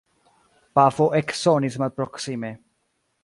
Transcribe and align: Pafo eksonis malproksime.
Pafo 0.77 1.07
eksonis 1.19 1.77
malproksime. 1.83 2.53